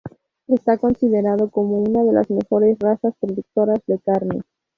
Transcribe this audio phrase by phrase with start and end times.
[0.47, 4.41] Está considerada como una de las mejores razas productoras de carne.